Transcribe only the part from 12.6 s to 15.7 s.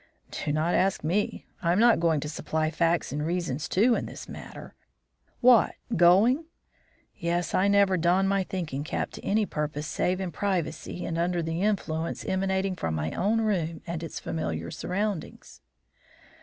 from my own room and its familiar surroundings."